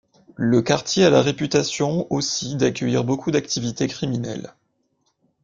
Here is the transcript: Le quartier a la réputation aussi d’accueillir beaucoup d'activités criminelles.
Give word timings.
Le 0.35 0.63
quartier 0.63 1.05
a 1.05 1.11
la 1.11 1.21
réputation 1.21 2.07
aussi 2.11 2.55
d’accueillir 2.55 3.03
beaucoup 3.03 3.29
d'activités 3.29 3.87
criminelles. 3.87 4.55